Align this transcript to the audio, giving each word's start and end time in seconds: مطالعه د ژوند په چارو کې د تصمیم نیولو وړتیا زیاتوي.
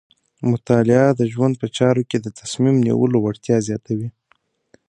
مطالعه 0.51 1.07
د 1.15 1.21
ژوند 1.33 1.53
په 1.61 1.67
چارو 1.77 2.01
کې 2.09 2.17
د 2.21 2.27
تصمیم 2.39 2.75
نیولو 2.87 3.17
وړتیا 3.21 3.57
زیاتوي. 3.67 4.09